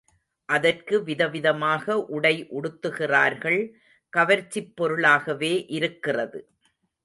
அதற்கு 0.49 0.95
விதவிதமாக 1.03 1.97
உடை 2.07 2.33
உடுத்துகிறார்கள் 2.51 3.61
கவர்ச்சிப் 4.13 4.73
பொருளாகவே 4.75 5.53
இருக்கிறது. 5.69 6.41